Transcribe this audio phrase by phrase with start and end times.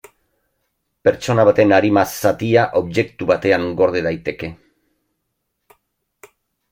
[1.07, 4.53] Pertsona baten arima zatia objektu batean gorde daiteke.